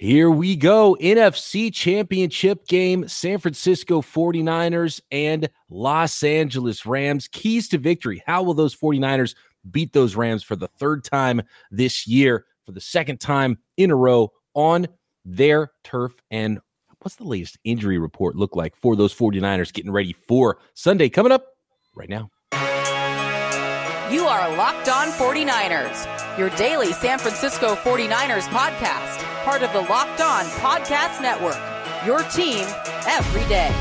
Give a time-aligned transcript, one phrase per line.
[0.00, 0.96] Here we go.
[1.00, 7.26] NFC Championship game San Francisco 49ers and Los Angeles Rams.
[7.26, 8.22] Keys to victory.
[8.24, 9.34] How will those 49ers
[9.68, 11.42] beat those Rams for the third time
[11.72, 14.86] this year, for the second time in a row on
[15.24, 16.12] their turf?
[16.30, 16.60] And
[17.00, 21.08] what's the latest injury report look like for those 49ers getting ready for Sunday?
[21.08, 21.44] Coming up
[21.96, 22.30] right now.
[24.12, 30.20] You are Locked On 49ers, your daily San Francisco 49ers podcast part of the Locked
[30.20, 31.58] On Podcast Network.
[32.04, 32.66] Your team
[33.06, 33.72] every day.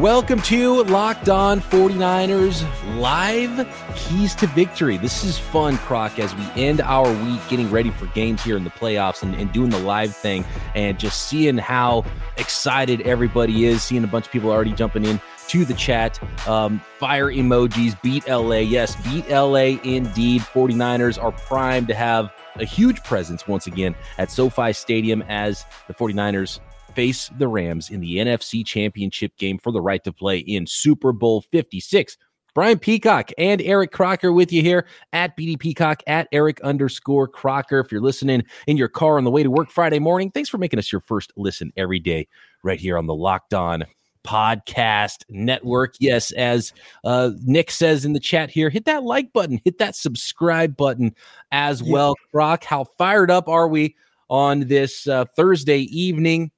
[0.00, 2.64] Welcome to Locked On 49ers
[2.98, 4.98] Live Keys to Victory.
[4.98, 8.64] This is fun, Croc, as we end our week getting ready for games here in
[8.64, 12.04] the playoffs and, and doing the live thing and just seeing how
[12.36, 16.20] excited everybody is, seeing a bunch of people already jumping in to the chat.
[16.48, 18.56] Um, fire emojis, beat LA.
[18.56, 20.42] Yes, beat LA indeed.
[20.42, 25.94] 49ers are primed to have a huge presence once again at SoFi Stadium as the
[25.94, 26.60] 49ers
[26.94, 31.12] face the Rams in the NFC Championship game for the right to play in Super
[31.12, 32.16] Bowl 56.
[32.54, 37.80] Brian Peacock and Eric Crocker with you here at BD Peacock at Eric underscore Crocker.
[37.80, 40.58] If you're listening in your car on the way to work Friday morning, thanks for
[40.58, 42.28] making us your first listen every day
[42.62, 43.84] right here on the Locked On
[44.24, 45.94] podcast network.
[46.00, 46.72] Yes, as
[47.04, 51.14] uh, Nick says in the chat here, hit that like button, hit that subscribe button
[51.52, 51.92] as yeah.
[51.92, 52.14] well.
[52.32, 53.94] Croc, how fired up are we
[54.30, 56.50] on this uh, Thursday evening,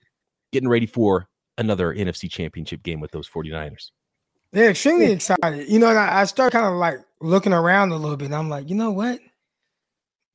[0.53, 1.29] getting ready for
[1.59, 3.91] another NFC championship game with those 49ers.
[4.53, 5.69] They're extremely excited.
[5.69, 8.49] You know, I, I start kind of like looking around a little bit, and I'm
[8.49, 9.21] like, you know what?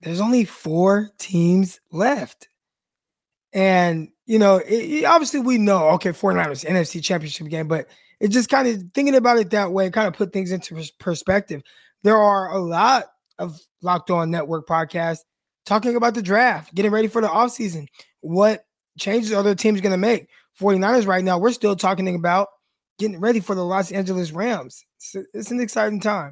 [0.01, 2.47] There's only four teams left.
[3.53, 7.87] And you know, it, it, obviously we know, okay, 49ers, NFC championship game, but
[8.21, 11.61] it just kind of thinking about it that way, kind of put things into perspective.
[12.03, 13.07] There are a lot
[13.39, 15.25] of Locked On Network podcasts
[15.65, 17.87] talking about the draft, getting ready for the offseason.
[18.21, 18.63] What
[18.97, 20.29] changes are the teams going to make?
[20.57, 22.47] 49ers right now, we're still talking about
[22.99, 24.81] getting ready for the Los Angeles Rams.
[24.95, 26.31] It's, it's an exciting time.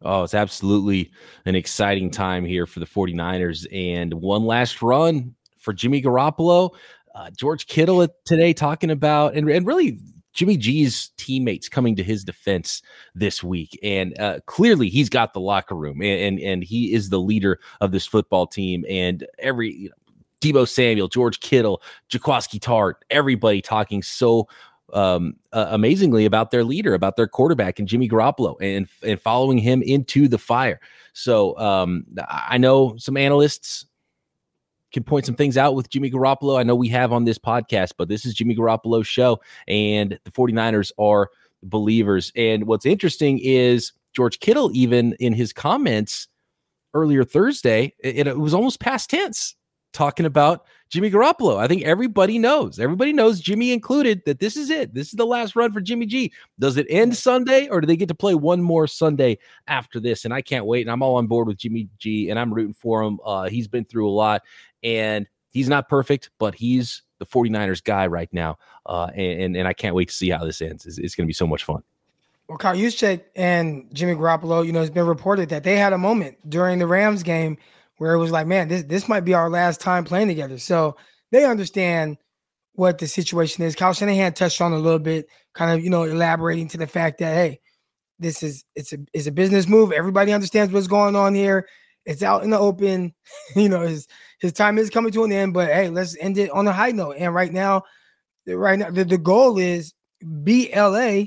[0.00, 1.12] Oh, it's absolutely
[1.44, 3.66] an exciting time here for the 49ers.
[3.70, 6.70] And one last run for Jimmy Garoppolo
[7.16, 9.98] uh, George Kittle today talking about, and, and really
[10.34, 12.82] Jimmy G's teammates coming to his defense
[13.14, 17.08] this week, and uh, clearly he's got the locker room, and, and, and he is
[17.08, 18.84] the leader of this football team.
[18.88, 19.94] And every you know,
[20.42, 24.46] Deebo Samuel, George Kittle, Jaquiski Tartt, everybody talking so
[24.92, 29.56] um, uh, amazingly about their leader, about their quarterback, and Jimmy Garoppolo, and and following
[29.56, 30.80] him into the fire.
[31.14, 33.86] So um, I know some analysts
[34.96, 36.58] can point some things out with Jimmy Garoppolo.
[36.58, 40.30] I know we have on this podcast, but this is Jimmy Garoppolo's show, and the
[40.30, 41.28] 49ers are
[41.62, 42.32] believers.
[42.34, 46.28] And what's interesting is George Kittle, even in his comments
[46.94, 49.54] earlier Thursday, it, it was almost past tense
[49.92, 51.58] talking about Jimmy Garoppolo.
[51.58, 54.94] I think everybody knows, everybody knows, Jimmy included, that this is it.
[54.94, 56.32] This is the last run for Jimmy G.
[56.58, 60.24] Does it end Sunday or do they get to play one more Sunday after this?
[60.24, 60.82] And I can't wait.
[60.82, 63.18] And I'm all on board with Jimmy G and I'm rooting for him.
[63.24, 64.42] Uh, he's been through a lot
[64.86, 68.56] and he's not perfect, but he's the 49ers guy right now.
[68.86, 70.86] Uh, and, and I can't wait to see how this ends.
[70.86, 71.82] It's, it's going to be so much fun.
[72.48, 75.98] Well, Kyle Juszczyk and Jimmy Garoppolo, you know, it's been reported that they had a
[75.98, 77.58] moment during the Rams game
[77.98, 80.58] where it was like, man, this this might be our last time playing together.
[80.58, 80.96] So
[81.32, 82.18] they understand
[82.74, 83.74] what the situation is.
[83.74, 87.18] Kyle Shanahan touched on a little bit, kind of, you know, elaborating to the fact
[87.18, 87.60] that hey,
[88.20, 89.90] this is it's a it's a business move.
[89.90, 91.66] Everybody understands what's going on here.
[92.06, 93.12] It's out in the open.
[93.56, 94.08] you know, his
[94.38, 95.52] his time is coming to an end.
[95.52, 97.16] But hey, let's end it on a high note.
[97.18, 97.82] And right now,
[98.46, 101.26] right now, the, the goal is BLA,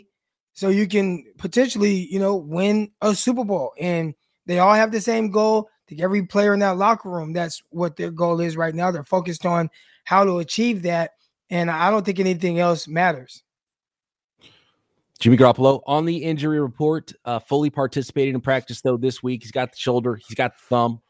[0.54, 3.74] so you can potentially, you know, win a Super Bowl.
[3.80, 5.70] And they all have the same goal.
[5.98, 8.92] Every player in that locker room, that's what their goal is right now.
[8.92, 9.70] They're focused on
[10.04, 11.12] how to achieve that.
[11.50, 13.44] And I don't think anything else matters.
[15.20, 19.44] Jimmy Garoppolo on the injury report, uh, fully participated in practice though this week.
[19.44, 21.02] He's got the shoulder, he's got the thumb.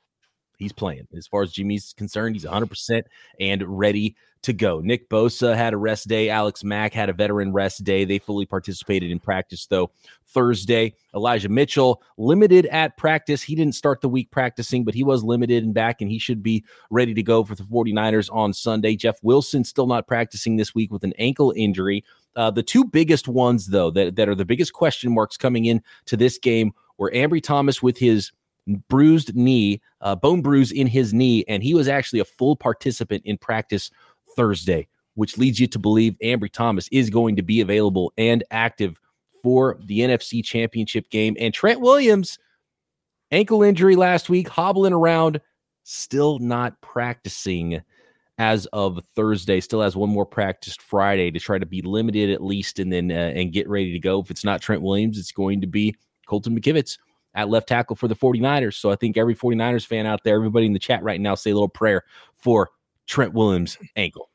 [0.59, 1.07] He's playing.
[1.15, 3.03] As far as Jimmy's concerned, he's 100%
[3.39, 4.79] and ready to go.
[4.79, 6.29] Nick Bosa had a rest day.
[6.29, 8.05] Alex Mack had a veteran rest day.
[8.05, 9.91] They fully participated in practice though
[10.27, 10.93] Thursday.
[11.13, 13.41] Elijah Mitchell limited at practice.
[13.41, 16.43] He didn't start the week practicing, but he was limited and back, and he should
[16.43, 18.95] be ready to go for the 49ers on Sunday.
[18.95, 22.03] Jeff Wilson still not practicing this week with an ankle injury.
[22.35, 25.81] Uh, the two biggest ones, though, that, that are the biggest question marks coming in
[26.05, 28.31] to this game were Ambry Thomas with his
[28.87, 33.23] bruised knee, uh, bone bruise in his knee, and he was actually a full participant
[33.25, 33.91] in practice
[34.35, 38.99] Thursday, which leads you to believe Ambry Thomas is going to be available and active
[39.41, 41.35] for the NFC Championship game.
[41.39, 42.37] And Trent Williams,
[43.31, 45.41] ankle injury last week, hobbling around
[45.83, 47.81] still not practicing
[48.37, 49.59] as of Thursday.
[49.59, 53.11] Still has one more practice Friday to try to be limited at least, and then
[53.11, 54.19] uh, and get ready to go.
[54.19, 55.95] If it's not Trent Williams, it's going to be
[56.27, 56.97] Colton McKivitz
[57.33, 58.75] at left tackle for the 49ers.
[58.75, 61.51] So I think every 49ers fan out there, everybody in the chat right now, say
[61.51, 62.03] a little prayer
[62.33, 62.69] for
[63.05, 64.29] Trent Williams' ankle.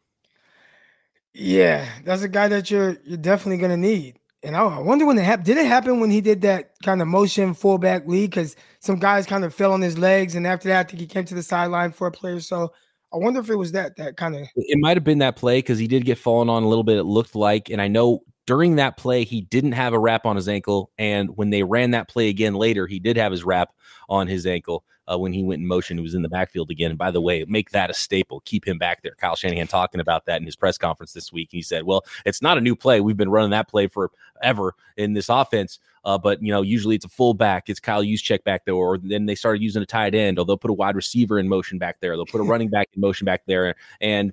[1.33, 4.19] Yeah, that's a guy that you're you're definitely going to need.
[4.45, 5.47] And I wonder when it happened.
[5.47, 8.31] Did it happen when he did that kind of motion fullback lead?
[8.31, 11.07] Because some guys kind of fell on his legs, and after that, I think he
[11.07, 12.41] came to the sideline for a player.
[12.41, 12.73] So
[13.13, 14.47] I wonder if it was that that kind of.
[14.55, 16.99] It might have been that play because he did get fallen on a little bit.
[16.99, 20.37] It looked like, and I know during that play he didn't have a wrap on
[20.37, 23.73] his ankle, and when they ran that play again later, he did have his wrap
[24.09, 25.99] on his ankle uh, when he went in motion.
[25.99, 26.91] He was in the backfield again.
[26.91, 28.41] And by the way, make that a staple.
[28.45, 29.15] Keep him back there.
[29.17, 31.49] Kyle Shanahan talking about that in his press conference this week.
[31.51, 33.01] He said, "Well, it's not a new play.
[33.01, 37.05] We've been running that play forever in this offense." Uh, but you know, usually it's
[37.05, 37.69] a fullback.
[37.69, 40.57] It's Kyle Juszczyk back there, or then they started using a tight end, or they'll
[40.57, 42.17] put a wide receiver in motion back there.
[42.17, 44.33] They'll put a running back in motion back there, and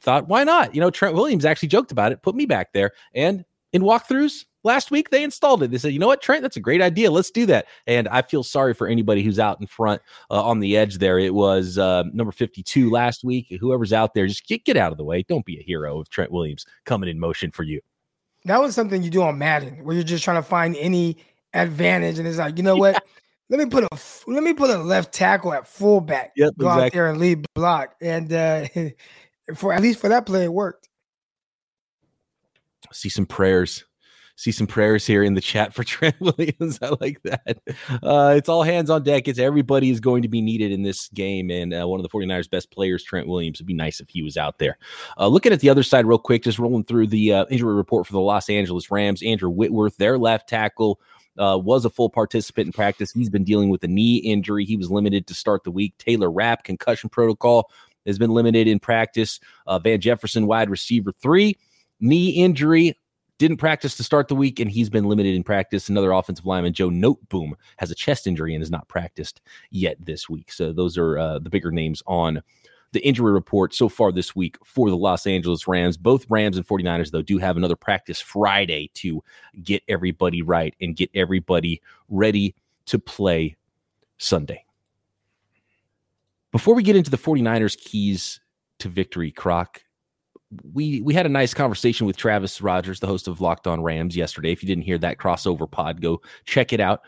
[0.00, 0.74] thought, why not?
[0.74, 2.22] You know, Trent Williams actually joked about it.
[2.22, 5.70] Put me back there, and in walkthroughs, last week they installed it.
[5.70, 7.10] They said, you know what, Trent, that's a great idea.
[7.10, 7.66] Let's do that.
[7.86, 10.00] And I feel sorry for anybody who's out in front
[10.30, 11.18] uh, on the edge there.
[11.18, 13.56] It was uh, number 52 last week.
[13.60, 15.22] Whoever's out there, just get, get out of the way.
[15.22, 17.80] Don't be a hero of Trent Williams coming in motion for you.
[18.44, 21.18] That was something you do on Madden where you're just trying to find any
[21.52, 22.18] advantage.
[22.18, 23.02] And it's like, you know what?
[23.50, 23.88] let me put a
[24.26, 26.32] let me put a left tackle at fullback.
[26.36, 26.84] Yep, go exactly.
[26.84, 27.94] out there and lead block.
[28.00, 28.66] And uh,
[29.54, 30.88] for at least for that play, it worked.
[32.92, 33.84] See some prayers
[34.38, 36.78] see some prayers here in the chat for Trent Williams.
[36.80, 37.58] I like that.
[38.02, 39.26] Uh, it's all hands on deck.
[39.26, 41.50] It's everybody is going to be needed in this game.
[41.50, 44.22] And uh, one of the 49ers' best players, Trent Williams, would be nice if he
[44.22, 44.78] was out there.
[45.18, 48.06] Uh, looking at the other side real quick, just rolling through the uh, injury report
[48.06, 49.22] for the Los Angeles Rams.
[49.22, 51.00] Andrew Whitworth, their left tackle.
[51.36, 53.12] Uh, was a full participant in practice.
[53.12, 54.64] He's been dealing with a knee injury.
[54.64, 55.96] He was limited to start the week.
[55.96, 57.70] Taylor Rapp, concussion protocol,
[58.08, 59.38] has been limited in practice.
[59.66, 61.56] Uh, Van Jefferson, wide receiver three,
[62.00, 62.96] knee injury
[63.38, 65.88] didn't practice to start the week, and he's been limited in practice.
[65.88, 69.40] Another offensive lineman, Joe Noteboom, has a chest injury and has not practiced
[69.70, 70.50] yet this week.
[70.50, 72.42] So those are uh, the bigger names on
[72.92, 75.96] the injury report so far this week for the Los Angeles Rams.
[75.96, 79.22] Both Rams and 49ers, though, do have another practice Friday to
[79.62, 82.54] get everybody right and get everybody ready
[82.86, 83.56] to play
[84.16, 84.64] Sunday.
[86.52, 88.40] Before we get into the 49ers keys
[88.78, 89.82] to victory, Croc,
[90.72, 94.16] we we had a nice conversation with Travis Rogers, the host of Locked On Rams,
[94.16, 94.52] yesterday.
[94.52, 97.02] If you didn't hear that crossover pod, go check it out.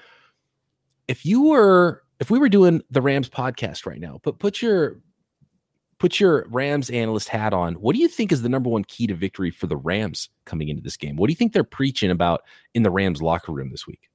[1.08, 5.00] If you were if we were doing the Rams podcast right now, but put your
[5.98, 7.74] put your Rams analyst hat on.
[7.74, 10.68] What do you think is the number one key to victory for the Rams coming
[10.68, 11.16] into this game?
[11.16, 12.42] What do you think they're preaching about
[12.74, 14.08] in the Rams locker room this week?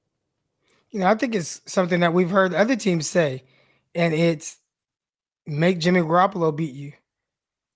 [0.90, 3.44] You know, I think it's something that we've heard other teams say,
[3.94, 4.58] and it's
[5.46, 6.92] make Jimmy Garoppolo beat you.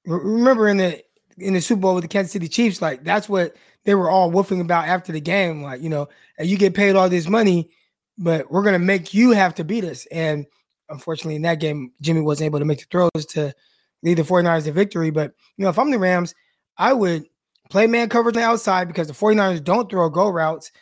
[0.06, 1.02] Remember in the
[1.38, 4.30] in the Super Bowl with the Kansas City Chiefs, like that's what they were all
[4.30, 5.62] woofing about after the game.
[5.62, 6.08] Like, you know,
[6.38, 7.70] you get paid all this money,
[8.18, 10.06] but we're gonna make you have to beat us.
[10.06, 10.46] And
[10.88, 13.54] unfortunately, in that game, Jimmy wasn't able to make the throws to
[14.02, 15.10] lead the 49ers to victory.
[15.10, 16.34] But you know, if I'm the Rams,
[16.76, 17.24] I would
[17.68, 20.72] play man coverage on the outside because the 49ers don't throw go routes.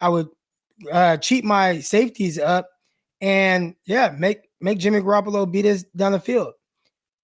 [0.00, 0.28] I would
[0.92, 2.68] uh cheat my safeties up
[3.20, 6.54] and yeah, make make Jimmy Garoppolo beat us down the field.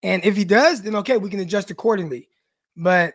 [0.02, 2.28] And if he does, then okay, we can adjust accordingly.
[2.76, 3.14] But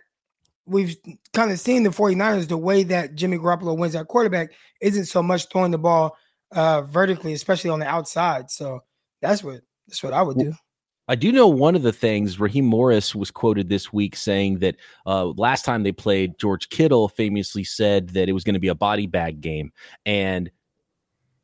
[0.66, 0.96] we've
[1.34, 5.24] kind of seen the 49ers, the way that Jimmy Garoppolo wins at quarterback isn't so
[5.24, 6.16] much throwing the ball
[6.52, 8.50] uh, vertically, especially on the outside.
[8.52, 8.82] So
[9.22, 10.54] that's what that's what I would do.
[11.10, 14.76] I do know one of the things Raheem Morris was quoted this week saying that
[15.06, 18.68] uh, last time they played, George Kittle famously said that it was going to be
[18.68, 19.72] a body bag game.
[20.06, 20.52] And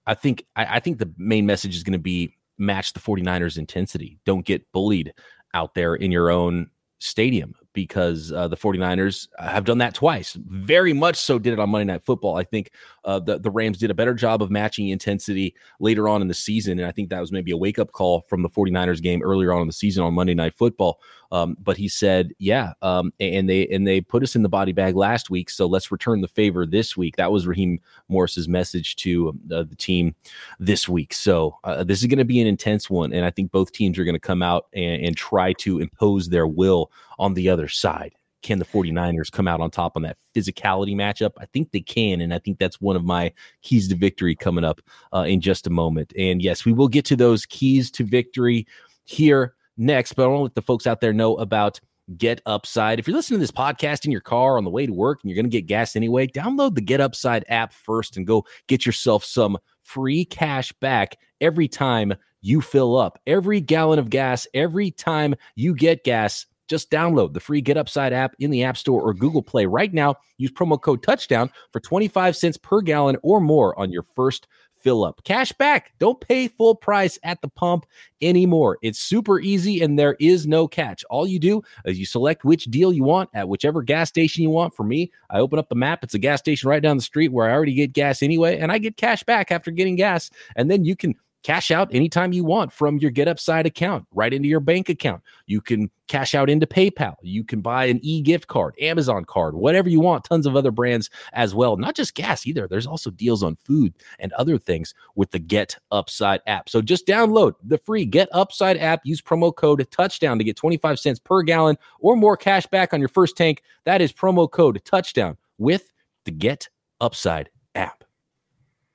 [0.06, 3.58] I think I, I think the main message is going to be match the 49ers
[3.58, 4.20] intensity.
[4.26, 5.14] Don't get bullied
[5.54, 6.68] out there in your own
[7.00, 10.34] stadium because uh, the 49ers have done that twice.
[10.34, 12.38] Very much so did it on Monday Night Football.
[12.38, 12.72] I think
[13.04, 16.34] uh, the, the Rams did a better job of matching intensity later on in the
[16.34, 16.80] season.
[16.80, 19.52] And I think that was maybe a wake up call from the 49ers game earlier
[19.52, 21.00] on in the season on Monday Night Football.
[21.34, 24.72] Um, but he said, yeah, um, and they and they put us in the body
[24.72, 27.16] bag last week, so let's return the favor this week.
[27.16, 30.14] That was Raheem Morris's message to uh, the team
[30.60, 31.12] this week.
[31.12, 33.98] So uh, this is going to be an intense one, and I think both teams
[33.98, 36.92] are going to come out and, and try to impose their will
[37.24, 38.14] on the other side
[38.44, 41.32] can the 49ers come out on top on that physicality matchup?
[41.38, 42.22] I think they can.
[42.22, 44.82] And I think that's one of my keys to victory coming up
[45.14, 46.14] uh, in just a moment.
[46.18, 48.68] And yes, we will get to those keys to victory
[49.06, 51.80] here next, but I want to let the folks out there know about
[52.18, 53.00] Get Upside.
[53.00, 55.32] If you're listening to this podcast in your car on the way to work and
[55.32, 58.86] you're going to get gas anyway, download the Get Upside app first and go get
[58.86, 63.20] yourself some free cash back every time you fill up.
[63.26, 68.14] Every gallon of gas, every time you get gas, just download the free Get Upside
[68.14, 70.16] app in the App Store or Google Play right now.
[70.40, 75.04] Use promo code touchdown for 25 cents per gallon or more on your first fill
[75.04, 75.24] up.
[75.24, 75.94] Cash back.
[76.00, 77.86] Don't pay full price at the pump
[78.24, 78.80] anymore.
[78.82, 81.06] It's super easy and there is no catch.
[81.12, 84.50] All you do is you select which deal you want at whichever gas station you
[84.50, 84.76] want.
[84.76, 86.04] For me, I open up the map.
[86.04, 88.72] It's a gas station right down the street where I already get gas anyway, and
[88.72, 90.32] I get cash back after getting gas.
[90.56, 94.34] And then you can cash out anytime you want from your Get Upside account right
[94.34, 95.22] into your bank account.
[95.46, 97.16] You can cash out into PayPal.
[97.22, 100.24] You can buy an e gift card, Amazon card, whatever you want.
[100.24, 101.78] Tons of other brands as well.
[101.78, 102.68] Not just gas either.
[102.68, 106.70] There's also deals on food and other things with the Get Upside app.
[106.70, 109.02] So just download the free Get Upside app.
[109.04, 113.00] Use promo code touchdown to get 25 cents per gallon or more cash back on
[113.00, 113.62] your first tank.
[113.86, 115.92] That is promo code touchdown with
[116.26, 116.70] the Get
[117.02, 118.03] Upside app.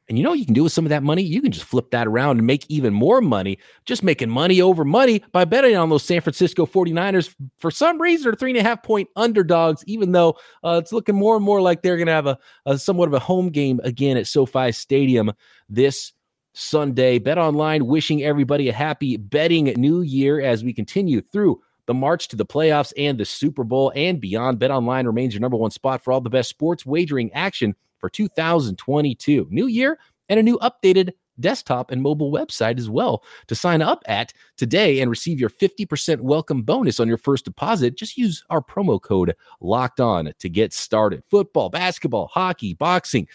[0.09, 1.23] And you know you can do with some of that money?
[1.23, 4.85] You can just flip that around and make even more money, just making money over
[4.85, 7.35] money by betting on those San Francisco 49ers.
[7.59, 11.15] For some reason, are three and a half point underdogs, even though uh, it's looking
[11.15, 13.81] more and more like they're going to have a, a somewhat of a home game
[13.85, 15.31] again at SoFi Stadium
[15.69, 16.13] this
[16.55, 17.19] Sunday.
[17.19, 22.29] Bet online, wishing everybody a happy betting new year as we continue through the march
[22.29, 24.59] to the playoffs and the Super Bowl and beyond.
[24.59, 28.09] Bet online remains your number one spot for all the best sports wagering action for
[28.09, 29.49] 2022.
[29.51, 34.03] New year and a new updated desktop and mobile website as well to sign up
[34.07, 37.97] at today and receive your 50% welcome bonus on your first deposit.
[37.97, 41.23] Just use our promo code locked on to get started.
[41.25, 43.29] Football, basketball, hockey, boxing,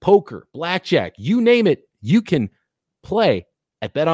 [0.00, 2.50] poker, blackjack, you name it, you can
[3.02, 3.46] play
[3.80, 4.08] at Bet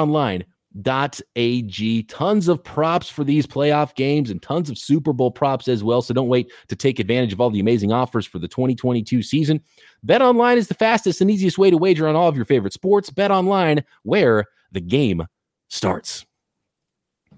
[0.77, 5.67] Online ag tons of props for these playoff games and tons of super bowl props
[5.67, 8.49] as well so don't wait to take advantage of all the amazing offers for the
[8.49, 9.61] 2022 season
[10.03, 12.73] bet online is the fastest and easiest way to wager on all of your favorite
[12.73, 15.27] sports bet online where the game
[15.69, 16.27] starts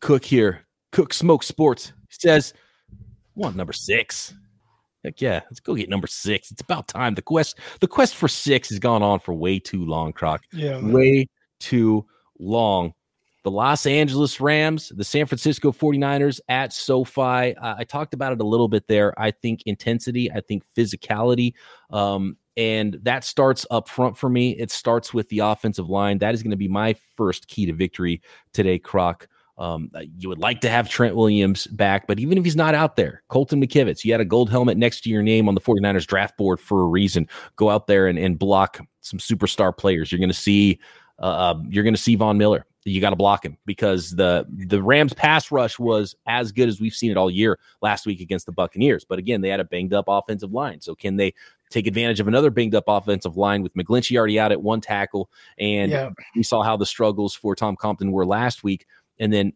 [0.01, 2.53] cook here cook smoke sports says
[3.35, 4.35] want number six
[5.03, 6.51] Heck yeah, let's go get number six.
[6.51, 7.15] It's about time.
[7.15, 10.43] The quest, the quest for six has gone on for way too long, Croc.
[10.53, 10.93] Yeah, man.
[10.93, 11.27] way
[11.59, 12.05] too
[12.39, 12.93] long
[13.43, 17.55] the Los Angeles Rams, the San Francisco 49ers at SoFi.
[17.57, 19.19] Uh, I talked about it a little bit there.
[19.19, 21.55] I think intensity, I think physicality.
[21.91, 24.51] Um, and that starts up front for me.
[24.51, 26.19] It starts with the offensive line.
[26.19, 28.21] That is going to be my first key to victory
[28.53, 29.27] today, Croc.
[29.57, 32.75] Um, uh, you would like to have Trent Williams back, but even if he's not
[32.75, 35.61] out there, Colton McKivitz, you had a gold helmet next to your name on the
[35.61, 37.29] 49ers draft board for a reason.
[37.57, 40.11] Go out there and, and block some superstar players.
[40.11, 40.81] You're going to see
[41.21, 44.47] uh, um, you're going to see Von Miller you got to block him because the
[44.49, 48.21] the Rams pass rush was as good as we've seen it all year last week
[48.21, 49.05] against the Buccaneers.
[49.05, 50.81] But again, they had a banged up offensive line.
[50.81, 51.35] So can they
[51.69, 55.31] take advantage of another banged up offensive line with McGlinchey already out at one tackle?
[55.59, 56.11] And yeah.
[56.35, 58.87] we saw how the struggles for Tom Compton were last week.
[59.19, 59.53] And then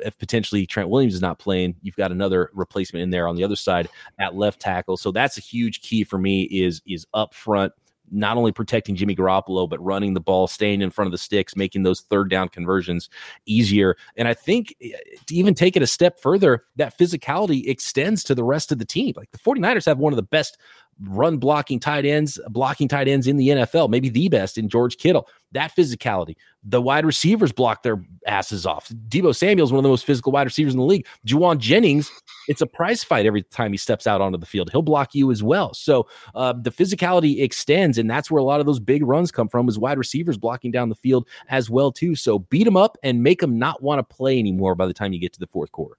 [0.00, 3.44] if potentially Trent Williams is not playing, you've got another replacement in there on the
[3.44, 3.88] other side
[4.18, 4.96] at left tackle.
[4.96, 7.72] So that's a huge key for me is is up front
[8.10, 11.56] not only protecting Jimmy Garoppolo, but running the ball, staying in front of the sticks,
[11.56, 13.08] making those third down conversions
[13.46, 13.96] easier.
[14.16, 14.90] And I think eh,
[15.26, 18.84] to even take it a step further, that physicality extends to the rest of the
[18.84, 19.14] team.
[19.16, 20.58] Like the 49ers have one of the best
[21.00, 24.96] run blocking tight ends, blocking tight ends in the NFL, maybe the best in George
[24.96, 25.28] Kittle.
[25.52, 26.36] That physicality.
[26.64, 28.88] The wide receivers block their asses off.
[29.08, 31.06] Deebo Samuel is one of the most physical wide receivers in the league.
[31.26, 32.10] Jauan Jennings,
[32.48, 34.70] it's a prize fight every time he steps out onto the field.
[34.70, 35.74] He'll block you as well.
[35.74, 39.48] So uh, the physicality extends, and that's where a lot of those big runs come
[39.48, 42.16] from is wide receivers blocking down the field as well too.
[42.16, 45.12] So beat them up and make them not want to play anymore by the time
[45.12, 45.96] you get to the fourth quarter.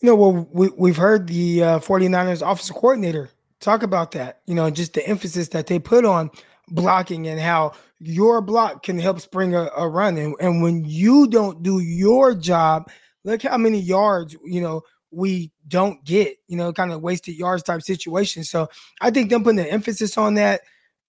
[0.00, 3.28] You know, well, we, we've heard the uh, 49ers offensive coordinator
[3.60, 4.40] talk about that.
[4.46, 6.30] You know, just the emphasis that they put on
[6.68, 10.16] blocking and how your block can help spring a, a run.
[10.16, 12.90] And, and when you don't do your job,
[13.24, 17.62] look how many yards, you know, we don't get, you know, kind of wasted yards
[17.62, 18.44] type situation.
[18.44, 18.68] So
[19.00, 20.60] I think them putting the emphasis on that,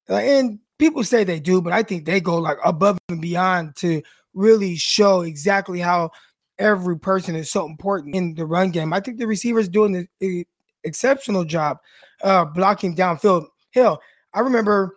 [0.10, 4.02] and people say they do, but I think they go like above and beyond to
[4.34, 6.10] really show exactly how
[6.58, 8.92] every person is so important in the run game.
[8.92, 10.48] I think the receivers doing the
[10.84, 11.78] exceptional job
[12.24, 13.46] uh, blocking downfield.
[13.74, 14.02] Hell,
[14.34, 14.96] I remember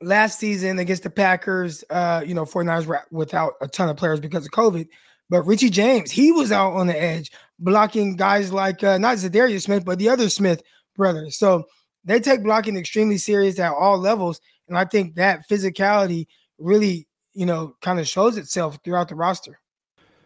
[0.00, 4.20] last season against the Packers, uh, you know, 49ers were without a ton of players
[4.20, 4.88] because of COVID.
[5.28, 9.62] But Richie James, he was out on the edge blocking guys like uh, not Za'Darius
[9.62, 10.62] Smith, but the other Smith
[10.96, 11.38] brothers.
[11.38, 11.64] So
[12.04, 14.40] they take blocking extremely serious at all levels.
[14.68, 16.26] And I think that physicality
[16.58, 19.60] really, you know, kind of shows itself throughout the roster.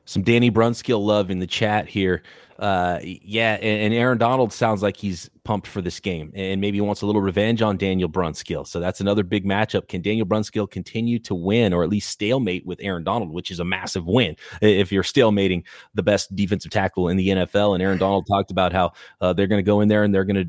[0.04, 2.22] Some Danny Brunskill love in the chat here.
[2.58, 6.80] Uh, yeah, and, and, Aaron Donald sounds like he's pumped for this game, and maybe
[6.80, 8.64] wants a little revenge on Daniel Brunskill.
[8.64, 9.88] So that's another big matchup.
[9.88, 13.58] Can Daniel Brunskill continue to win, or at least stalemate with Aaron Donald, which is
[13.58, 17.74] a massive win if you're stalemating the best defensive tackle in the NFL?
[17.74, 20.24] And Aaron Donald talked about how uh, they're going to go in there and they're
[20.24, 20.48] going to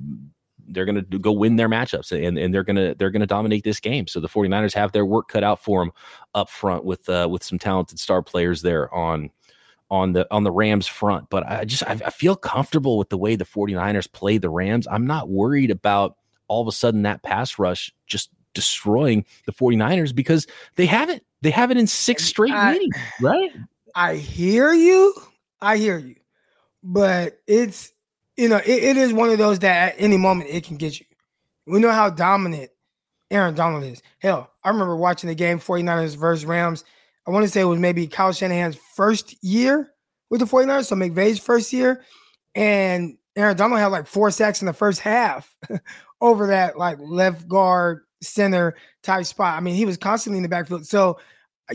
[0.67, 3.27] they're going to go win their matchups and, and they're going to they're going to
[3.27, 4.07] dominate this game.
[4.07, 5.91] So the 49ers have their work cut out for them
[6.35, 9.31] up front with uh, with some talented star players there on
[9.89, 11.29] on the on the Rams front.
[11.29, 14.87] But I just I, I feel comfortable with the way the 49ers play the Rams.
[14.89, 20.15] I'm not worried about all of a sudden that pass rush just destroying the 49ers
[20.15, 23.51] because they haven't They have it in six straight I, meetings, right?
[23.93, 25.13] I hear you.
[25.61, 26.15] I hear you.
[26.83, 27.91] But it's
[28.37, 30.99] you know, it, it is one of those that at any moment it can get
[30.99, 31.05] you.
[31.65, 32.71] We know how dominant
[33.31, 34.01] Aaron Donald is.
[34.19, 36.83] Hell, I remember watching the game 49ers versus Rams.
[37.27, 39.91] I want to say it was maybe Kyle Shanahan's first year
[40.29, 42.03] with the 49ers, so McVay's first year.
[42.53, 45.53] And Aaron Donald had like four sacks in the first half
[46.21, 49.57] over that like left guard center type spot.
[49.57, 50.85] I mean, he was constantly in the backfield.
[50.85, 51.19] So,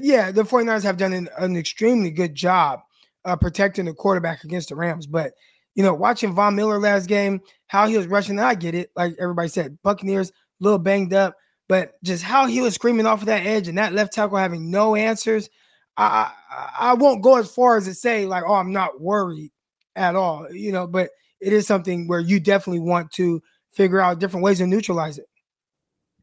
[0.00, 2.80] yeah, the 49ers have done an, an extremely good job
[3.24, 5.06] uh, protecting the quarterback against the Rams.
[5.06, 5.32] But
[5.74, 8.90] you know, watching Von Miller last game, how he was rushing, I get it.
[8.96, 11.36] Like everybody said, Buccaneers a little banged up,
[11.70, 14.72] but just how he was screaming off of that edge and that left tackle having
[14.72, 15.48] no answers.
[15.96, 19.52] I, I, I won't go as far as to say like, oh, I'm not worried
[19.94, 21.10] at all, you know, but
[21.40, 25.26] it is something where you definitely want to figure out different ways to neutralize it.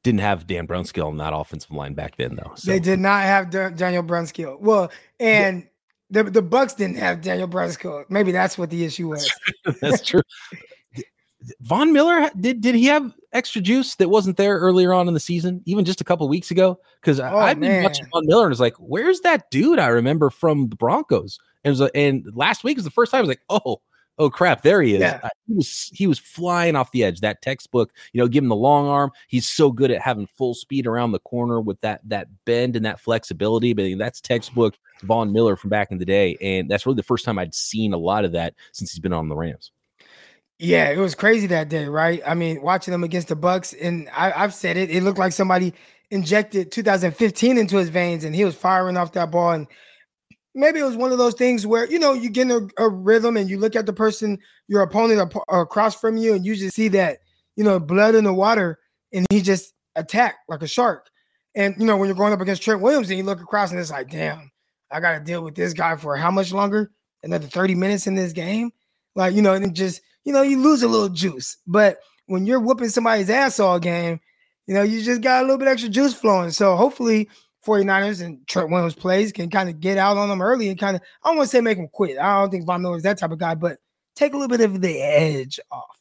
[0.04, 2.51] Didn't have Dan Brunskill on that offensive line back then, though.
[2.56, 2.70] So.
[2.70, 4.60] They did not have Daniel Brunskill.
[4.60, 5.68] Well, and yeah
[6.10, 8.06] the the Bucks didn't have Daniel Brunskill.
[8.10, 9.30] Maybe that's what the issue was.
[9.82, 10.22] that's true.
[11.62, 15.20] Von Miller did did he have extra juice that wasn't there earlier on in the
[15.20, 16.80] season, even just a couple weeks ago?
[17.01, 17.84] Because oh, I've been man.
[17.84, 21.77] watching Von Miller and was like, "Where's that dude I remember from the Broncos?" And
[21.77, 23.82] was and last week was the first time I was like, "Oh,
[24.20, 25.01] oh crap, there he is.
[25.01, 25.20] Yeah.
[25.24, 27.22] Uh, he was he was flying off the edge.
[27.22, 29.12] That textbook, you know, give him the long arm.
[29.27, 32.86] He's so good at having full speed around the corner with that that bend and
[32.86, 33.74] that flexibility.
[33.74, 37.25] But that's textbook Von Miller from back in the day, and that's really the first
[37.25, 39.72] time I'd seen a lot of that since he's been on the Rams.
[40.60, 42.22] Yeah, it was crazy that day, right?
[42.26, 44.89] I mean, watching them against the Bucks, and I, I've said it.
[44.89, 45.74] It looked like somebody
[46.10, 49.67] injected 2015 into his veins, and he was firing off that ball and
[50.58, 52.89] maybe it was one of those things where you know you get in a, a
[52.89, 56.76] rhythm and you look at the person your opponent across from you and you just
[56.76, 57.20] see that
[57.56, 58.80] you know blood in the water
[59.13, 61.08] and he just attacked like a shark
[61.56, 63.80] and you know when you're going up against Trent Williams and you look across and
[63.80, 64.52] it's like damn
[64.91, 66.91] I got to deal with this guy for how much longer
[67.24, 68.72] another 30 minutes in this game
[69.15, 72.60] like you know and just you know you lose a little juice but when you're
[72.60, 74.20] whooping somebody's ass all game
[74.66, 77.30] you know you just got a little bit extra juice flowing so hopefully
[77.66, 80.96] 49ers and Trent Williams plays can kind of get out on them early and kind
[80.96, 82.18] of, I don't want to say make them quit.
[82.18, 83.80] I don't think Von Miller is that type of guy, but
[84.16, 85.98] take a little bit of the edge off.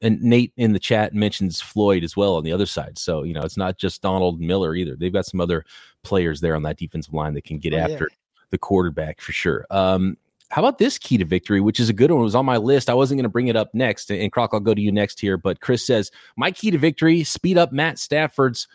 [0.00, 2.98] and Nate in the chat mentions Floyd as well on the other side.
[2.98, 4.94] So, you know, it's not just Donald Miller either.
[4.94, 5.64] They've got some other
[6.04, 8.16] players there on that defensive line that can get oh, after yeah.
[8.50, 9.66] the quarterback for sure.
[9.70, 10.16] Um,
[10.54, 12.20] how about this key to victory, which is a good one?
[12.20, 12.88] It was on my list.
[12.88, 14.08] I wasn't going to bring it up next.
[14.08, 15.36] And Croc, I'll go to you next here.
[15.36, 18.68] But Chris says, My key to victory, speed up Matt Stafford's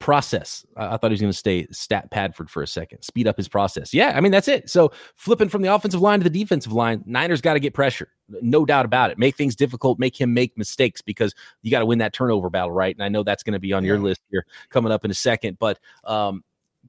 [0.00, 0.66] process.
[0.76, 3.46] I, thought he was going to stay stat Padford for a second, speed up his
[3.46, 3.94] process.
[3.94, 4.68] Yeah, I mean that's it.
[4.68, 8.08] So flipping from the offensive line to the defensive line, Niners got to get pressure,
[8.42, 9.16] no doubt about it.
[9.16, 12.72] Make things difficult, make him make mistakes because you got to win that turnover battle,
[12.72, 12.96] right?
[12.96, 15.14] And I know that's going to be on your list here coming up in a
[15.14, 16.42] second, but um,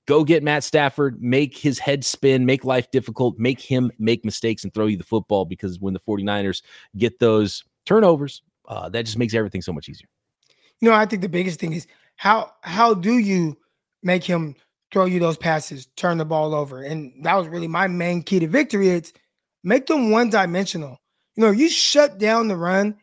[0.08, 4.64] go get Matt Stafford, make his head spin, make life difficult, make him make mistakes
[4.64, 6.64] and throw you the football because when the 49ers
[6.98, 10.08] get those turnovers, uh, that just makes everything so much easier.
[10.80, 13.58] You know, I think the biggest thing is how how do you
[14.02, 14.56] make him
[14.92, 16.82] throw you those passes, turn the ball over?
[16.82, 18.90] And that was really my main key to victory.
[18.90, 19.14] It's
[19.64, 21.00] make them one dimensional.
[21.36, 22.96] You know, you shut down the run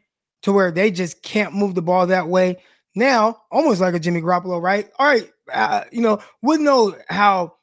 [0.42, 2.56] to where they just can't move the ball that way.
[2.94, 4.88] Now, almost like a Jimmy Garoppolo, right?
[4.98, 7.54] All right, uh, you know, we know how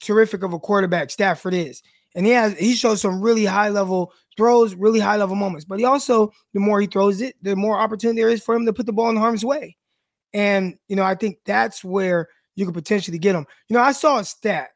[0.00, 1.82] terrific of a quarterback Stafford is,
[2.14, 5.64] and he has he shows some really high level throws, really high level moments.
[5.64, 8.66] But he also, the more he throws it, the more opportunity there is for him
[8.66, 9.76] to put the ball in harm's way.
[10.32, 13.46] And, you know, I think that's where you could potentially get him.
[13.68, 14.70] You know, I saw a stat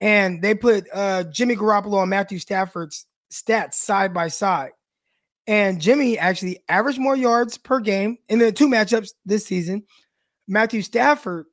[0.00, 4.72] and they put uh, Jimmy Garoppolo and Matthew Stafford's stats side by side.
[5.46, 9.84] And Jimmy actually averaged more yards per game in the two matchups this season.
[10.46, 11.46] Matthew Stafford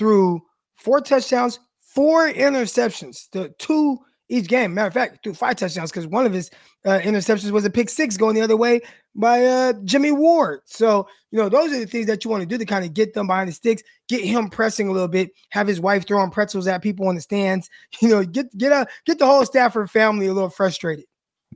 [0.00, 0.40] threw
[0.76, 3.28] four touchdowns, four interceptions.
[3.32, 3.98] The two
[4.30, 4.72] each game.
[4.72, 6.50] Matter of fact, threw five touchdowns because one of his
[6.86, 8.80] uh, interceptions was a pick six going the other way
[9.14, 10.60] by uh, Jimmy Ward.
[10.64, 12.94] So, you know, those are the things that you want to do to kind of
[12.94, 16.30] get them behind the sticks, get him pressing a little bit, have his wife throwing
[16.30, 17.68] pretzels at people in the stands,
[18.00, 21.04] you know, get get a get the whole Stafford family a little frustrated.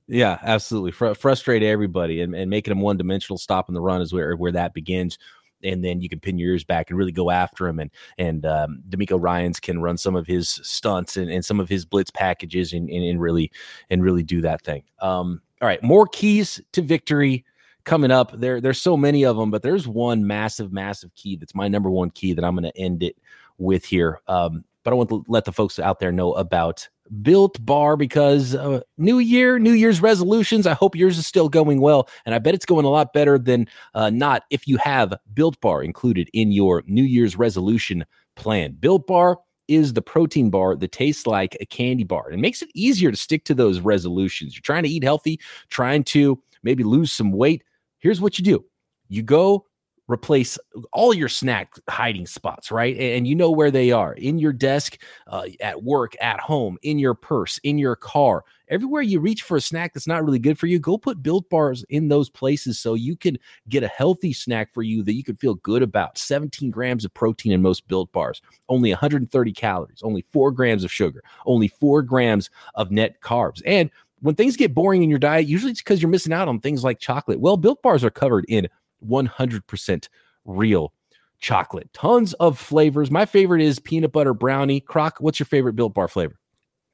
[0.06, 0.90] Yeah, absolutely.
[0.90, 4.52] Fr- frustrate everybody and, and making them one dimensional, stopping the run is where, where
[4.52, 5.18] that begins
[5.64, 7.80] and then you can pin your ears back and really go after him.
[7.80, 11.68] And and um, DeMeco Ryans can run some of his stunts and, and some of
[11.68, 13.50] his blitz packages and, and, and really
[13.90, 14.82] and really do that thing.
[15.00, 17.44] Um, all right, more keys to victory
[17.84, 18.38] coming up.
[18.38, 21.90] There there's so many of them, but there's one massive massive key that's my number
[21.90, 23.16] one key that I'm going to end it
[23.58, 24.20] with here.
[24.28, 26.88] Um, but I want to let the folks out there know about
[27.22, 30.66] Built Bar because uh, new year, New Year's resolutions.
[30.66, 33.38] I hope yours is still going well, and I bet it's going a lot better
[33.38, 38.04] than uh, not if you have Built Bar included in your New Year's resolution
[38.36, 38.76] plan.
[38.78, 42.70] Built Bar is the protein bar that tastes like a candy bar and makes it
[42.74, 44.54] easier to stick to those resolutions.
[44.54, 47.64] You're trying to eat healthy, trying to maybe lose some weight.
[47.98, 48.64] Here's what you do
[49.08, 49.66] you go
[50.08, 50.58] replace
[50.92, 52.96] all your snack hiding spots, right?
[52.96, 56.98] And you know where they are in your desk, uh, at work, at home, in
[56.98, 58.44] your purse, in your car.
[58.68, 61.48] Everywhere you reach for a snack that's not really good for you, go put built
[61.50, 63.38] bars in those places so you can
[63.68, 66.18] get a healthy snack for you that you can feel good about.
[66.18, 70.92] 17 grams of protein in most built bars, only 130 calories, only four grams of
[70.92, 73.62] sugar, only four grams of net carbs.
[73.66, 73.90] And
[74.20, 76.82] when things get boring in your diet, usually it's because you're missing out on things
[76.82, 77.40] like chocolate.
[77.40, 78.68] Well, built bars are covered in
[79.06, 80.08] 100%
[80.44, 80.92] real
[81.40, 81.92] chocolate.
[81.92, 83.10] Tons of flavors.
[83.10, 84.80] My favorite is peanut butter brownie.
[84.80, 86.38] Croc, what's your favorite Built Bar flavor?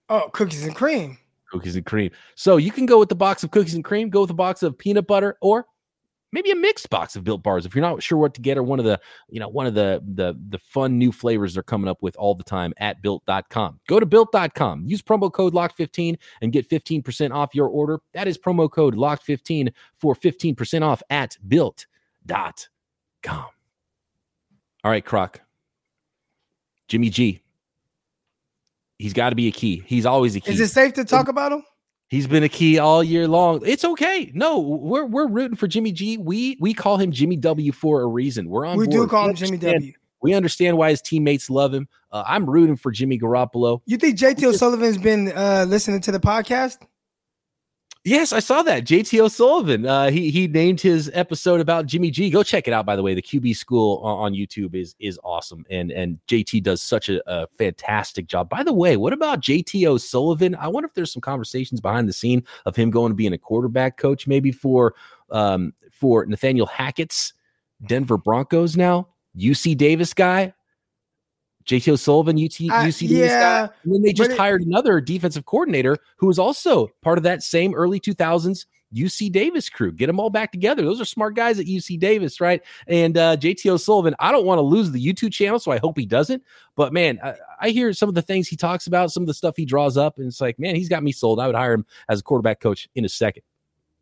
[0.09, 1.19] Oh, cookies and cream.
[1.51, 2.11] Cookies and cream.
[2.35, 4.63] So you can go with the box of cookies and cream, go with a box
[4.63, 5.67] of peanut butter, or
[6.33, 8.63] maybe a mixed box of built bars if you're not sure what to get or
[8.63, 11.89] one of the you know one of the the the fun new flavors they're coming
[11.89, 16.53] up with all the time at built.com go to built.com use promo code Lock15 and
[16.53, 21.37] get 15% off your order that is promo code Lock15 for 15% off at
[22.27, 23.47] built.com
[24.85, 25.41] all right croc
[26.89, 27.43] jimmy g
[28.99, 31.29] he's got to be a key he's always a key Is it safe to talk
[31.29, 31.63] about him?
[32.09, 33.63] He's been a key all year long.
[33.65, 34.33] It's okay.
[34.35, 36.19] No, we're we're rooting for Jimmy G.
[36.19, 38.49] We we call him Jimmy W for a reason.
[38.49, 38.77] We're on.
[38.79, 39.03] We board.
[39.03, 39.93] do call We him Jimmy W.
[40.21, 41.89] We understand why his teammates love him.
[42.11, 43.81] Uh, I'm rooting for Jimmy Garoppolo.
[43.87, 46.79] You think JT O'Sullivan's been uh, listening to the podcast?
[48.05, 48.85] Yes, I saw that.
[48.85, 49.85] JT O'Sullivan.
[49.85, 52.31] Uh, he he named his episode about Jimmy G.
[52.31, 52.87] Go check it out.
[52.87, 56.63] By the way, the QB School on, on YouTube is is awesome, and and JT
[56.63, 58.49] does such a, a fantastic job.
[58.49, 60.55] By the way, what about JT O'Sullivan?
[60.55, 63.39] I wonder if there's some conversations behind the scene of him going to being a
[63.39, 64.95] quarterback coach, maybe for
[65.31, 67.35] um for Nathaniel Hackett's
[67.87, 69.09] Denver Broncos now.
[69.37, 70.55] UC Davis guy.
[71.67, 73.73] JT O'Sullivan, UT, Uh, UC Davis yeah, guy.
[73.85, 77.43] And then they just it- hired another defensive coordinator who was also part of that
[77.43, 79.93] same early 2000s UC Davis crew.
[79.93, 80.83] Get them all back together.
[80.83, 82.61] Those are smart guys at UC Davis, right?
[82.89, 85.97] And uh, JT O'Sullivan, I don't want to lose the YouTube channel, so I hope
[85.97, 86.43] he doesn't.
[86.75, 89.35] But man, I, I hear some of the things he talks about, some of the
[89.35, 91.39] stuff he draws up, and it's like, man, he's got me sold.
[91.39, 93.45] I would hire him as a quarterback coach in a second.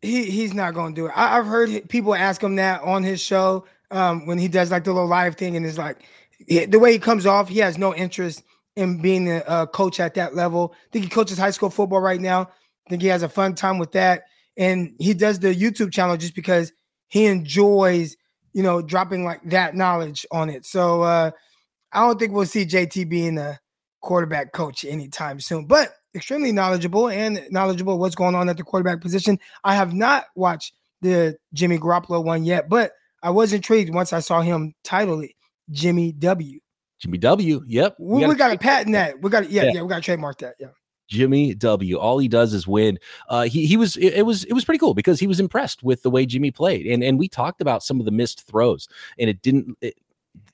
[0.01, 1.11] He he's not going to do it.
[1.15, 4.85] I, I've heard people ask him that on his show um, when he does like
[4.85, 6.03] the little live thing, and it's like
[6.47, 8.43] the way he comes off, he has no interest
[8.75, 10.73] in being a, coach at that level.
[10.73, 12.41] I think he coaches high school football right now.
[12.41, 14.23] I think he has a fun time with that,
[14.57, 16.71] and he does the YouTube channel just because
[17.07, 18.15] he enjoys,
[18.53, 20.65] you know, dropping like that knowledge on it.
[20.65, 21.31] So uh,
[21.91, 23.59] I don't think we'll see JT being a
[24.01, 29.01] quarterback coach anytime soon, but extremely knowledgeable and knowledgeable what's going on at the quarterback
[29.01, 29.37] position.
[29.63, 34.19] I have not watched the Jimmy Garoppolo one yet, but I was intrigued once I
[34.19, 35.31] saw him title it
[35.71, 36.59] Jimmy W.
[36.99, 37.63] Jimmy W.
[37.65, 37.95] Yep.
[37.99, 39.21] We, we got to patent that.
[39.21, 39.71] We got to yeah, Yeah.
[39.75, 40.55] yeah, we got to trademark that.
[40.59, 40.67] Yeah.
[41.07, 41.97] Jimmy W.
[41.97, 42.99] All he does is win.
[43.29, 45.81] Uh, he he was it, it was it was pretty cool because he was impressed
[45.81, 48.87] with the way Jimmy played, and and we talked about some of the missed throws,
[49.17, 49.75] and it didn't.
[49.81, 49.95] It,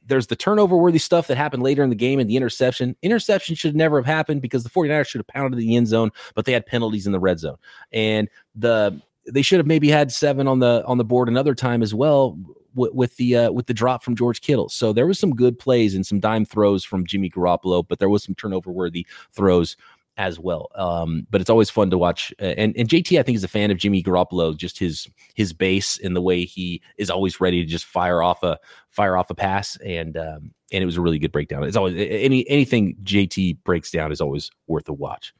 [0.07, 2.95] there's the turnover worthy stuff that happened later in the game and the interception.
[3.01, 6.45] Interception should never have happened because the 49ers should have pounded the end zone, but
[6.45, 7.57] they had penalties in the red zone.
[7.91, 11.81] And the they should have maybe had seven on the on the board another time
[11.81, 12.37] as well
[12.75, 14.69] with, with the uh, with the drop from George Kittle.
[14.69, 18.09] So there was some good plays and some dime throws from Jimmy Garoppolo, but there
[18.09, 19.77] was some turnover worthy throws
[20.17, 20.69] as well.
[20.75, 22.33] Um, but it's always fun to watch.
[22.39, 25.53] Uh, and and JT, I think, is a fan of Jimmy Garoppolo, just his his
[25.53, 28.59] base and the way he is always ready to just fire off a
[28.89, 29.77] fire off a pass.
[29.77, 31.63] And um, and it was a really good breakdown.
[31.63, 35.33] It's always any anything JT breaks down is always worth a watch.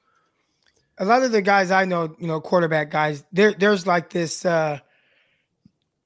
[0.98, 4.46] A lot of the guys I know, you know, quarterback guys, there there's like this
[4.46, 4.80] uh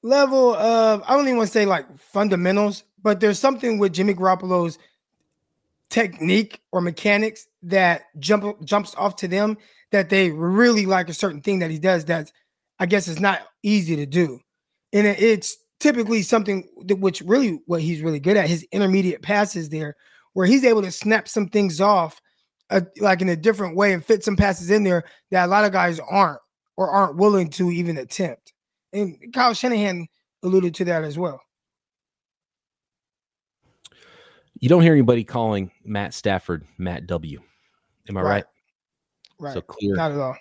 [0.02, 4.14] level of I don't even want to say like fundamentals, but there's something with Jimmy
[4.14, 4.78] Garoppolo's
[5.90, 9.58] technique or mechanics that jump jumps off to them
[9.90, 12.30] that they really like a certain thing that he does that
[12.78, 14.40] I guess is not easy to do.
[14.92, 19.96] And it's typically something which really what he's really good at his intermediate passes there
[20.32, 22.20] where he's able to snap some things off
[22.70, 25.64] uh, like in a different way and fit some passes in there that a lot
[25.64, 26.40] of guys aren't
[26.76, 28.52] or aren't willing to even attempt.
[28.92, 30.06] And Kyle Shanahan
[30.42, 31.40] alluded to that as well.
[34.58, 37.40] You don't hear anybody calling Matt Stafford Matt W.
[38.08, 38.30] Am I right?
[38.30, 38.44] Right.
[39.38, 39.54] right.
[39.54, 39.96] So clear.
[39.96, 40.36] Not at all.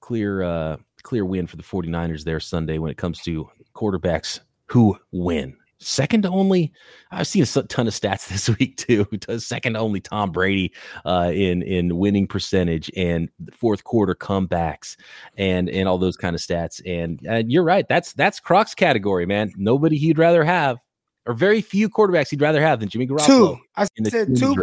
[0.00, 4.96] Clear uh clear win for the 49ers there Sunday when it comes to quarterbacks who
[5.10, 5.56] win.
[5.82, 6.72] Second to only,
[7.10, 9.06] I've seen a ton of stats this week too.
[9.38, 10.72] Second to only Tom Brady
[11.04, 14.96] uh, in in winning percentage and fourth quarter comebacks
[15.36, 16.80] and and all those kind of stats.
[16.86, 19.52] And, and you're right, that's that's Croc's category, man.
[19.56, 20.78] Nobody he'd rather have
[21.26, 23.26] or very few quarterbacks he'd rather have than Jimmy Garoppolo.
[23.26, 23.58] Two.
[23.76, 24.56] I said two.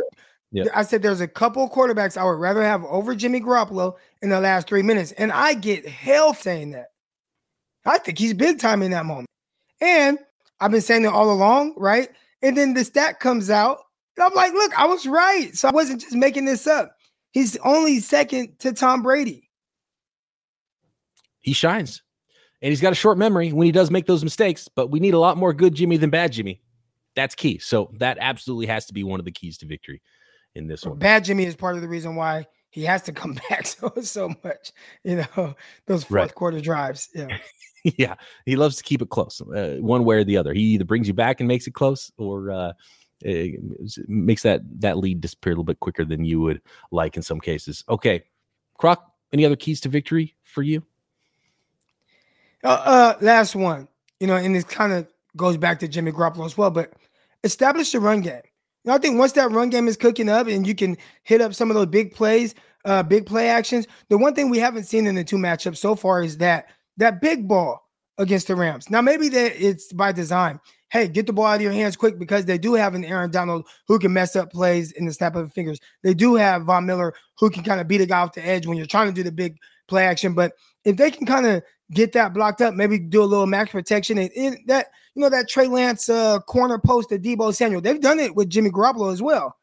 [0.51, 0.67] Yep.
[0.73, 4.39] I said there's a couple quarterbacks I would rather have over Jimmy Garoppolo in the
[4.39, 6.87] last three minutes, and I get hell saying that.
[7.85, 9.27] I think he's big time in that moment,
[9.79, 10.17] and
[10.61, 12.09] I've been saying it all along, right?
[12.41, 13.79] And then the stat comes out,
[14.17, 16.95] and I'm like, look, I was right, so I wasn't just making this up.
[17.31, 19.49] He's only second to Tom Brady.
[21.39, 22.01] He shines
[22.61, 25.13] and he's got a short memory when he does make those mistakes, but we need
[25.13, 26.61] a lot more good Jimmy than bad Jimmy.
[27.15, 27.57] That's key.
[27.59, 30.01] So that absolutely has to be one of the keys to victory
[30.55, 30.97] in this one.
[30.97, 34.33] Bad Jimmy is part of the reason why he has to come back so so
[34.43, 34.71] much.
[35.03, 35.55] You know,
[35.87, 36.35] those fourth right.
[36.35, 37.09] quarter drives.
[37.13, 37.37] Yeah.
[37.83, 38.15] yeah,
[38.45, 40.53] he loves to keep it close, uh, one way or the other.
[40.53, 42.73] He either brings you back and makes it close, or uh,
[43.21, 43.59] it
[44.07, 46.61] makes that that lead disappear a little bit quicker than you would
[46.91, 47.83] like in some cases.
[47.89, 48.23] Okay,
[48.77, 50.83] Croc, any other keys to victory for you?
[52.63, 53.87] Uh, uh, last one,
[54.19, 56.93] you know, and this kind of goes back to Jimmy Garoppolo as well, but
[57.43, 58.41] establish the run game.
[58.87, 61.69] I think once that run game is cooking up and you can hit up some
[61.69, 63.87] of those big plays, uh, big play actions.
[64.09, 67.21] The one thing we haven't seen in the two matchups so far is that that
[67.21, 68.89] big ball against the Rams.
[68.89, 70.59] Now maybe that it's by design.
[70.91, 73.29] Hey, get the ball out of your hands quick because they do have an Aaron
[73.29, 75.79] Donald who can mess up plays in the snap of the fingers.
[76.03, 78.65] They do have Von Miller who can kind of beat a guy off the edge
[78.65, 79.57] when you're trying to do the big
[79.87, 80.33] play action.
[80.33, 80.53] But
[80.85, 84.17] if they can kind of get that blocked up, maybe do a little max protection.
[84.17, 88.01] And, and that, you know, that Trey Lance uh, corner post to Deebo Samuel, they've
[88.01, 89.55] done it with Jimmy Garoppolo as well.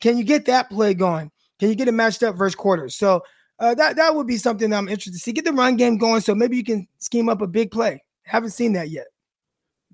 [0.00, 1.30] Can you get that play going?
[1.60, 2.96] Can you get it matched up versus quarters?
[2.96, 3.22] So
[3.62, 5.32] uh, that that would be something I'm interested to see.
[5.32, 8.02] Get the run game going, so maybe you can scheme up a big play.
[8.24, 9.06] Haven't seen that yet.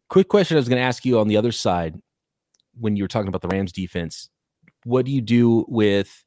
[0.08, 2.00] Quick question I was going to ask you on the other side
[2.80, 4.30] when you were talking about the Rams defense.
[4.84, 6.24] What do you do with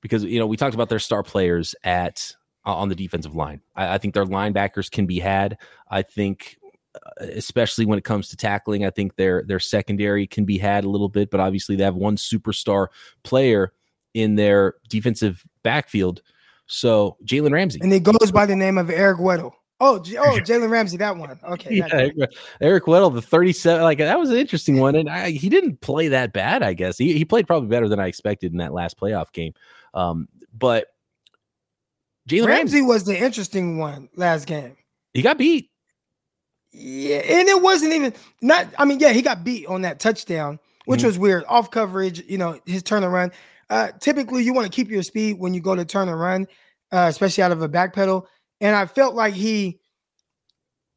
[0.00, 3.60] because you know we talked about their star players at uh, on the defensive line.
[3.76, 5.58] I, I, think their linebackers can be had.
[5.90, 6.58] I think,
[6.94, 10.84] uh, especially when it comes to tackling, I think their their secondary can be had
[10.84, 11.30] a little bit.
[11.30, 12.88] But obviously, they have one superstar
[13.24, 13.72] player
[14.14, 16.22] in their defensive backfield.
[16.72, 19.52] So Jalen Ramsey, and it goes by the name of Eric Weddle.
[19.78, 21.38] Oh, J- oh, Jalen Ramsey, that one.
[21.44, 22.14] Okay, yeah, Eric,
[22.62, 23.82] Eric Weddle, the thirty-seven.
[23.82, 26.62] Like that was an interesting one, and I, he didn't play that bad.
[26.62, 29.52] I guess he he played probably better than I expected in that last playoff game.
[29.92, 30.86] Um, but
[32.26, 34.74] Jalen Ramsey, Ramsey was the interesting one last game.
[35.12, 35.70] He got beat.
[36.70, 38.66] Yeah, and it wasn't even not.
[38.78, 41.08] I mean, yeah, he got beat on that touchdown, which mm-hmm.
[41.08, 41.44] was weird.
[41.48, 43.30] Off coverage, you know, his turn and run.
[43.72, 46.46] Uh, typically, you want to keep your speed when you go to turn and run,
[46.92, 48.28] uh, especially out of a back pedal.
[48.60, 49.80] And I felt like he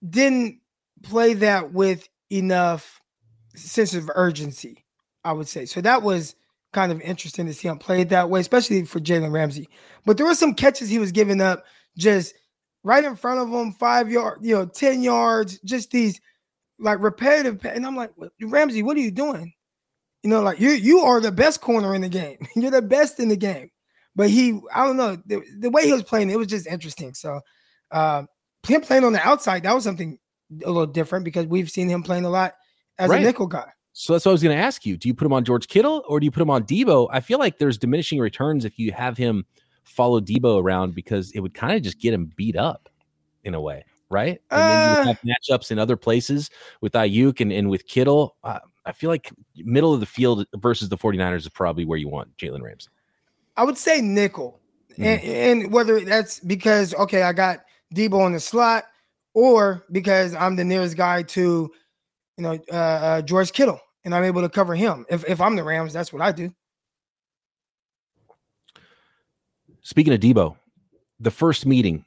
[0.07, 0.59] didn't
[1.01, 2.99] play that with enough
[3.55, 4.83] sense of urgency.
[5.23, 5.79] I would say so.
[5.79, 6.35] That was
[6.73, 9.69] kind of interesting to see him play it that way, especially for Jalen Ramsey.
[10.05, 11.63] But there were some catches he was giving up
[11.97, 12.35] just
[12.83, 16.19] right in front of him, five yard, you know, 10 yards, just these
[16.77, 17.65] like repetitive.
[17.65, 18.11] And I'm like,
[18.41, 19.53] Ramsey, what are you doing?
[20.25, 22.39] You know, like you you are the best corner in the game.
[22.55, 23.69] You're the best in the game.
[24.15, 27.13] But he, I don't know, the, the way he was playing, it was just interesting.
[27.13, 27.41] So
[27.91, 28.23] uh,
[28.65, 30.17] him playing on the outside, that was something
[30.63, 32.55] a little different because we've seen him playing a lot
[32.97, 33.21] as right.
[33.21, 33.69] a nickel guy.
[33.93, 34.97] So that's what I was going to ask you.
[34.97, 37.07] Do you put him on George Kittle or do you put him on Deebo?
[37.11, 39.45] I feel like there's diminishing returns if you have him
[39.83, 42.89] follow Deebo around because it would kind of just get him beat up
[43.43, 44.41] in a way, right?
[44.49, 46.49] And uh, then you have matchups in other places
[46.81, 48.38] with Aiyuk and, and with Kittle.
[48.43, 52.08] Uh, I feel like middle of the field versus the 49ers is probably where you
[52.08, 52.89] want Jalen Ramsey.
[53.58, 54.60] I would say nickel.
[54.98, 55.06] Mm.
[55.06, 58.86] And, and whether that's because, okay, I got Deebo in the slot
[59.34, 61.71] or because I'm the nearest guy to,
[62.38, 65.06] you know, uh, uh, George Kittle and I'm able to cover him.
[65.10, 66.54] If if I'm the Rams, that's what I do.
[69.82, 70.56] Speaking of Deebo,
[71.19, 72.06] the first meeting,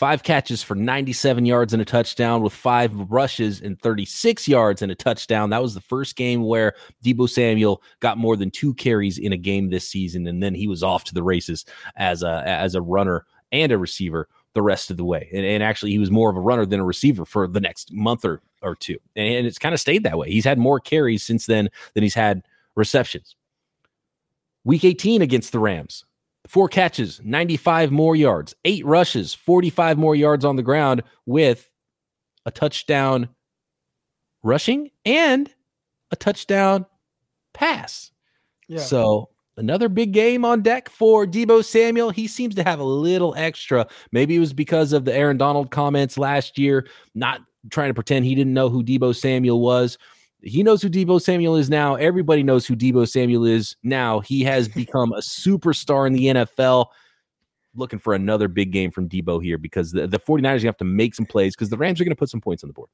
[0.00, 4.90] five catches for 97 yards and a touchdown with five rushes and 36 yards and
[4.90, 5.50] a touchdown.
[5.50, 6.72] That was the first game where
[7.04, 10.66] Deebo Samuel got more than two carries in a game this season, and then he
[10.66, 14.90] was off to the races as a as a runner and a receiver the rest
[14.90, 15.28] of the way.
[15.34, 17.92] And, and actually, he was more of a runner than a receiver for the next
[17.92, 18.96] month or, or two.
[19.16, 20.30] And it's kind of stayed that way.
[20.30, 22.42] He's had more carries since then than he's had
[22.74, 23.36] receptions.
[24.64, 26.06] Week 18 against the Rams,
[26.50, 31.70] four catches, 95 more yards, eight rushes, 45 more yards on the ground with
[32.44, 33.28] a touchdown
[34.42, 35.48] rushing and
[36.10, 36.86] a touchdown
[37.54, 38.10] pass.
[38.66, 38.80] Yeah.
[38.80, 42.10] So another big game on deck for Deebo Samuel.
[42.10, 43.86] He seems to have a little extra.
[44.10, 48.24] Maybe it was because of the Aaron Donald comments last year, not trying to pretend
[48.24, 49.98] he didn't know who Deebo Samuel was.
[50.42, 51.96] He knows who Deebo Samuel is now.
[51.96, 54.20] Everybody knows who Deebo Samuel is now.
[54.20, 56.86] He has become a superstar in the NFL.
[57.74, 61.14] Looking for another big game from Deebo here because the, the 49ers have to make
[61.14, 62.90] some plays because the Rams are going to put some points on the board.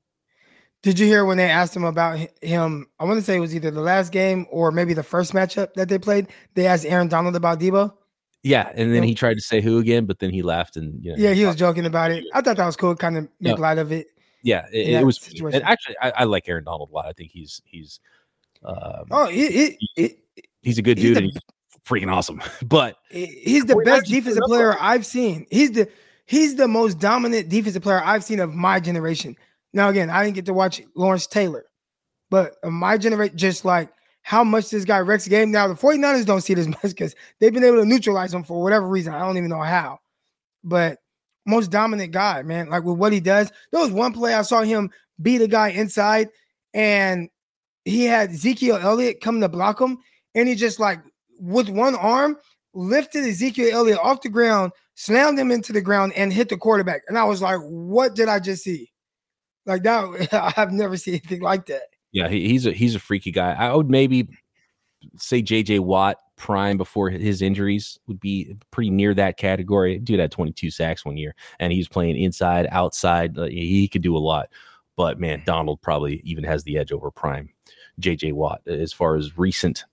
[0.83, 2.87] Did you hear when they asked him about him?
[3.01, 5.73] I want to say it was either the last game or maybe the first matchup
[5.75, 6.29] that they played.
[6.55, 7.93] They asked Aaron Donald about Deebo.
[8.43, 11.11] Yeah, and then he tried to say who again, but then he laughed and you
[11.11, 12.23] know, yeah, he was joking about it.
[12.33, 13.61] I thought that was cool, kind of make no.
[13.63, 14.07] light of it.
[14.47, 15.19] Yeah, it, it was.
[15.41, 17.07] And actually, I, I, like Aaron Donald a lot.
[17.07, 17.99] I think he's he's.
[18.65, 20.19] Um, oh, it, it,
[20.63, 21.17] he's a good dude.
[21.17, 21.37] The, he's
[21.85, 22.41] freaking awesome.
[22.65, 25.47] But he's the best defensive player I've seen.
[25.51, 25.89] He's the
[26.27, 29.35] he's the most dominant defensive player I've seen of my generation.
[29.73, 31.65] Now, again, I didn't get to watch Lawrence Taylor,
[32.31, 33.91] but my generation, just like
[34.23, 35.51] how much this guy wrecks the game.
[35.51, 38.63] Now, the 49ers don't see this much because they've been able to neutralize him for
[38.63, 39.13] whatever reason.
[39.13, 39.99] I don't even know how.
[40.63, 40.99] But
[41.47, 42.69] most dominant guy, man.
[42.69, 43.51] Like with what he does.
[43.73, 46.29] There was one play I saw him beat a guy inside,
[46.75, 47.29] and
[47.85, 49.99] he had Ezekiel Elliott come to block him,
[50.35, 51.01] and he just like
[51.39, 52.37] with one arm
[52.75, 57.03] lifted Ezekiel Elliott off the ground, slammed him into the ground, and hit the quarterback.
[57.09, 58.91] And I was like, what did I just see?
[59.65, 61.83] Like that, I've never seen anything like that.
[62.13, 63.53] Yeah, he, he's a he's a freaky guy.
[63.53, 64.29] I would maybe
[65.17, 65.81] say J.J.
[65.81, 69.99] Watt prime before his injuries would be pretty near that category.
[69.99, 73.37] Dude had 22 sacks one year, and he's playing inside, outside.
[73.37, 74.49] He could do a lot.
[74.97, 75.47] But man, mm-hmm.
[75.47, 77.51] Donald probably even has the edge over prime
[77.99, 78.33] J.J.
[78.33, 79.85] Watt as far as recent,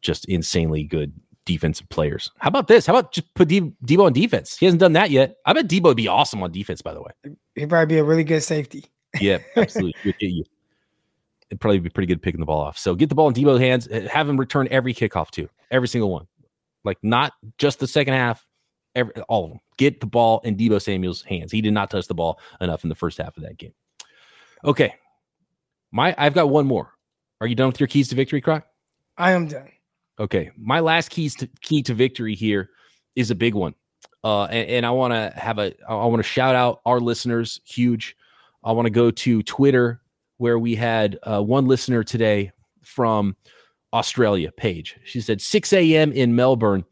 [0.00, 1.12] just insanely good
[1.44, 2.30] defensive players.
[2.38, 2.86] How about this?
[2.86, 4.56] How about just put De- Deebo on defense?
[4.56, 5.36] He hasn't done that yet.
[5.44, 6.82] I bet Deebo would be awesome on defense.
[6.82, 7.10] By the way,
[7.54, 8.86] he'd probably be a really good safety.
[9.20, 10.46] Yeah, absolutely.
[11.52, 12.78] It'd probably be pretty good picking the ball off.
[12.78, 13.86] So get the ball in Deebo's hands.
[14.10, 16.26] Have him return every kickoff too, every single one.
[16.82, 18.46] Like not just the second half,
[18.94, 19.60] every all of them.
[19.76, 21.52] Get the ball in Deebo Samuel's hands.
[21.52, 23.74] He did not touch the ball enough in the first half of that game.
[24.64, 24.94] Okay,
[25.90, 26.94] my I've got one more.
[27.42, 28.66] Are you done with your keys to victory, Croc?
[29.18, 29.68] I am done.
[30.18, 32.70] Okay, my last keys to key to victory here
[33.14, 33.74] is a big one,
[34.24, 37.60] uh, and, and I want to have a I want to shout out our listeners.
[37.66, 38.16] Huge.
[38.64, 40.01] I want to go to Twitter
[40.42, 42.50] where we had uh, one listener today
[42.82, 43.36] from
[43.92, 44.96] Australia, Paige.
[45.04, 46.10] She said 6 a.m.
[46.10, 46.84] in Melbourne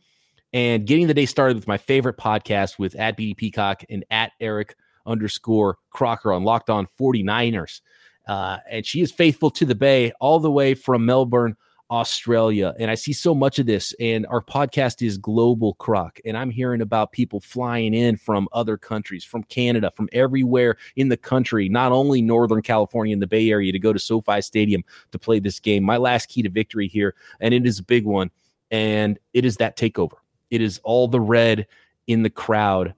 [0.53, 4.31] and getting the day started with my favorite podcast with at BD Peacock and at
[4.39, 7.81] Eric underscore Crocker on Locked On 49ers.
[8.29, 11.57] Uh, and she is faithful to the Bay all the way from Melbourne
[11.91, 12.75] Australia.
[12.79, 13.93] And I see so much of this.
[13.99, 16.21] And our podcast is Global Croc.
[16.25, 21.09] And I'm hearing about people flying in from other countries, from Canada, from everywhere in
[21.09, 24.85] the country, not only Northern California and the Bay Area, to go to SoFi Stadium
[25.11, 25.83] to play this game.
[25.83, 28.31] My last key to victory here, and it is a big one,
[28.71, 30.19] and it is that takeover.
[30.51, 31.67] It is all the red
[32.07, 32.95] in the crowd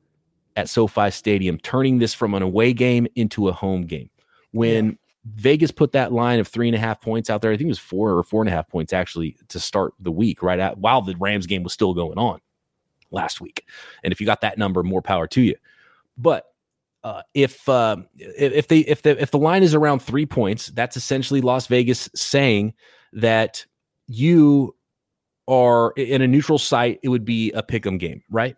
[0.56, 4.10] at SoFi Stadium, turning this from an away game into a home game.
[4.52, 7.52] When Vegas put that line of three and a half points out there.
[7.52, 10.10] I think it was four or four and a half points actually to start the
[10.10, 12.40] week, right at while the Rams game was still going on
[13.10, 13.64] last week.
[14.02, 15.54] And if you got that number, more power to you.
[16.18, 16.46] But
[17.04, 20.96] uh, if uh, if they if the if the line is around three points, that's
[20.96, 22.74] essentially Las Vegas saying
[23.12, 23.64] that
[24.08, 24.74] you
[25.48, 26.98] are in a neutral site.
[27.02, 28.56] It would be a pick'em game, right?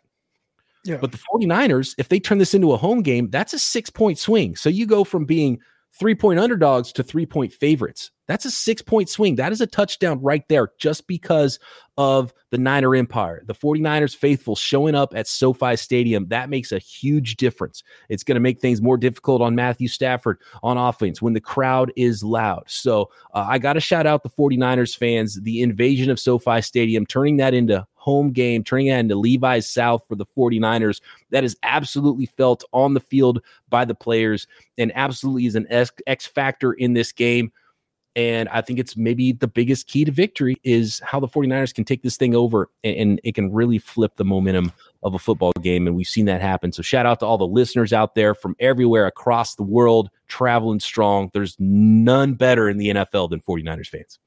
[0.84, 0.98] Yeah.
[0.98, 4.18] But the 49ers, if they turn this into a home game, that's a six point
[4.18, 4.56] swing.
[4.56, 5.60] So you go from being
[5.98, 8.10] three point underdogs to three point favorites.
[8.26, 9.36] That's a six point swing.
[9.36, 11.58] That is a touchdown right there just because
[11.96, 13.42] of the Niner Empire.
[13.46, 16.26] The 49ers faithful showing up at SoFi Stadium.
[16.28, 17.82] That makes a huge difference.
[18.08, 21.92] It's going to make things more difficult on Matthew Stafford on offense when the crowd
[21.96, 22.64] is loud.
[22.66, 27.06] So uh, I got to shout out the 49ers fans, the invasion of SoFi Stadium,
[27.06, 31.00] turning that into home game, turning that into Levi's South for the 49ers.
[31.30, 34.46] That is absolutely felt on the field by the players
[34.78, 37.52] and absolutely is an X factor in this game.
[38.16, 41.84] And I think it's maybe the biggest key to victory is how the 49ers can
[41.84, 44.72] take this thing over and, and it can really flip the momentum
[45.02, 45.86] of a football game.
[45.86, 46.70] And we've seen that happen.
[46.70, 50.78] So shout out to all the listeners out there from everywhere across the world, traveling
[50.78, 51.30] strong.
[51.32, 54.18] There's none better in the NFL than 49ers fans.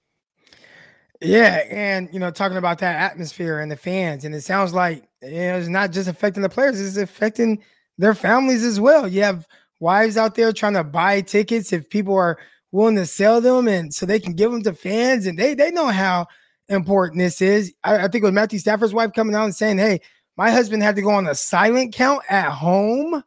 [1.19, 5.03] Yeah, and you know, talking about that atmosphere and the fans, and it sounds like
[5.23, 7.63] you know, it's not just affecting the players; it's affecting
[7.97, 9.07] their families as well.
[9.07, 9.47] You have
[9.79, 12.37] wives out there trying to buy tickets if people are
[12.71, 15.71] willing to sell them, and so they can give them to fans, and they they
[15.71, 16.27] know how
[16.69, 17.73] important this is.
[17.83, 20.01] I, I think it was Matthew Stafford's wife coming out and saying, "Hey,
[20.35, 23.23] my husband had to go on a silent count at home."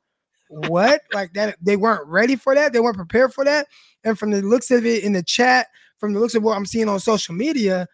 [0.49, 1.57] What like that?
[1.61, 2.73] They weren't ready for that.
[2.73, 3.67] They weren't prepared for that.
[4.05, 5.69] And from the looks of it in the chat,
[5.99, 7.87] from the looks of what I'm seeing on social media,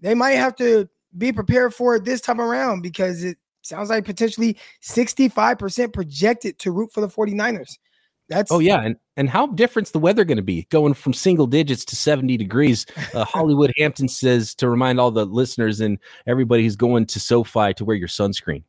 [0.00, 4.04] they might have to be prepared for it this time around because it sounds like
[4.04, 7.78] potentially 65% projected to root for the 49ers.
[8.28, 11.46] That's oh yeah, and and how different's the weather going to be going from single
[11.46, 12.86] digits to 70 degrees?
[13.12, 17.74] Uh, Hollywood Hampton says to remind all the listeners and everybody who's going to SoFi
[17.74, 18.62] to wear your sunscreen.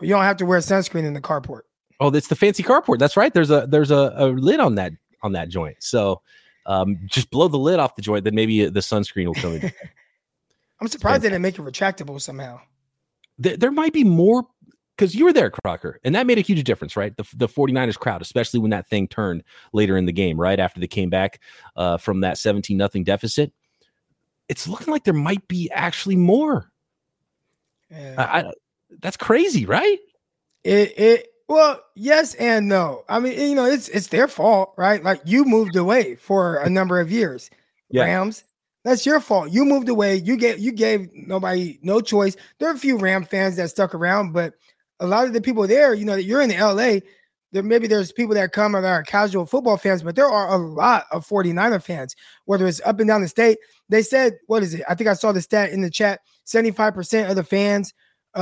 [0.00, 1.62] You don't have to wear sunscreen in the carport.
[1.98, 2.98] Oh, that's the fancy carport.
[2.98, 3.34] That's right.
[3.34, 4.92] There's a there's a, a lid on that
[5.22, 5.76] on that joint.
[5.80, 6.22] So
[6.66, 9.72] um, just blow the lid off the joint, then maybe the sunscreen will come in.
[10.80, 12.60] I'm surprised they didn't make it retractable somehow.
[13.38, 14.46] There, there might be more
[15.00, 17.16] because you were there, Crocker, and that made a huge difference, right?
[17.16, 20.60] The, the 49ers crowd, especially when that thing turned later in the game, right?
[20.60, 21.40] After they came back
[21.74, 23.50] uh, from that 17 nothing deficit.
[24.50, 26.70] It's looking like there might be actually more.
[27.90, 28.14] Yeah.
[28.18, 28.52] I, I,
[29.00, 29.98] that's crazy, right?
[30.64, 33.04] It, it, well, yes and no.
[33.08, 35.02] I mean, you know, it's it's their fault, right?
[35.02, 37.48] Like you moved away for a number of years.
[37.88, 38.02] Yeah.
[38.02, 38.44] Rams,
[38.84, 39.50] that's your fault.
[39.50, 40.16] You moved away.
[40.16, 42.36] You gave you gave nobody no choice.
[42.58, 44.54] There are a few Ram fans that stuck around, but
[45.00, 47.00] a lot of the people there, you know, that you're in the LA,
[47.52, 50.56] there maybe there's people that come that are casual football fans, but there are a
[50.56, 53.58] lot of 49er fans, whether it's up and down the state.
[53.88, 54.82] They said, what is it?
[54.88, 57.92] I think I saw the stat in the chat 75% of the fans,
[58.34, 58.38] uh,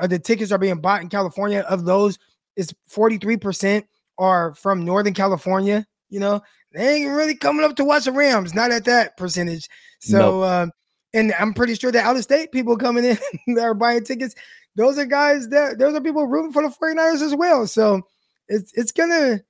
[0.00, 1.60] uh, the tickets are being bought in California.
[1.68, 2.18] Of those,
[2.56, 3.84] is 43%
[4.18, 5.86] are from Northern California.
[6.10, 6.42] You know,
[6.72, 9.68] they ain't really coming up to watch the Rams, not at that percentage.
[10.00, 10.50] So, nope.
[10.50, 10.72] um,
[11.14, 13.18] and I'm pretty sure that out of state people coming in
[13.54, 14.34] that are buying tickets,
[14.78, 17.66] those are guys that those are people rooting for the 49ers as well.
[17.66, 18.02] So
[18.46, 19.42] it's it's gonna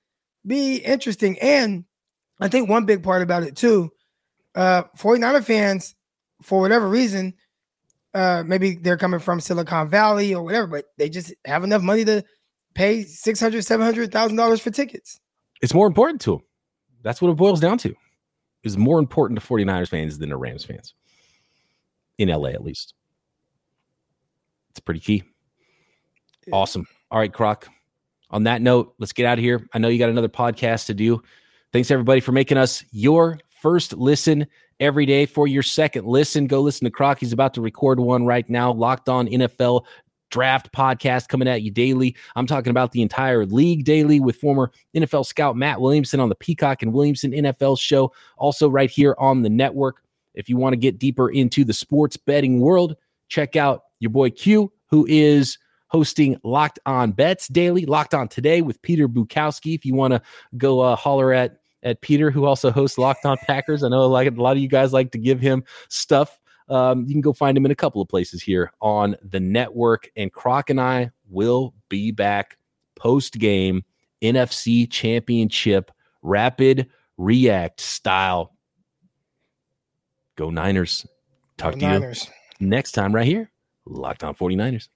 [0.47, 1.39] be interesting.
[1.41, 1.85] And
[2.41, 3.91] I think one big part about it too,
[4.55, 5.95] uh 49er fans,
[6.43, 7.35] for whatever reason,
[8.14, 12.07] uh maybe they're coming from Silicon Valley or whatever, but they just have enough money
[12.07, 12.24] to
[12.74, 15.20] pay six hundred, seven hundred thousand dollars for tickets.
[15.61, 16.43] It's more important to them.
[17.03, 17.95] That's what it boils down to.
[18.64, 20.95] Is more important to 49ers fans than the Rams fans.
[22.16, 22.95] In LA at least.
[24.71, 25.23] It's pretty key.
[26.47, 26.55] Yeah.
[26.55, 26.87] Awesome.
[27.11, 27.69] All right, Croc.
[28.31, 29.66] On that note, let's get out of here.
[29.73, 31.23] I know you got another podcast to do.
[31.73, 34.47] Thanks everybody for making us your first listen
[34.81, 35.27] every day.
[35.27, 37.19] For your second listen, go listen to Croc.
[37.21, 38.73] He's about to record one right now.
[38.73, 39.85] Locked on NFL
[40.31, 42.14] draft podcast coming at you daily.
[42.37, 46.35] I'm talking about the entire league daily with former NFL scout Matt Williamson on the
[46.35, 50.03] Peacock and Williamson NFL show, also right here on the network.
[50.35, 52.97] If you want to get deeper into the sports betting world,
[53.29, 58.62] check out your boy Q, who is hosting Locked On Bets daily, Locked On Today
[58.62, 59.74] with Peter Bukowski.
[59.74, 60.22] If you want to
[60.57, 64.28] go uh, holler at at Peter, who also hosts Locked On Packers, I know like
[64.28, 66.38] a lot of you guys like to give him stuff.
[66.68, 70.11] Um, you can go find him in a couple of places here on the network.
[70.16, 72.59] And Croc and I will be back
[72.94, 73.84] post game
[74.20, 75.90] NFC Championship
[76.22, 78.55] rapid react style.
[80.36, 81.07] Go Niners.
[81.57, 82.28] Talk go to Niners.
[82.61, 83.51] you next time right here
[83.89, 84.89] Locked On 49ers.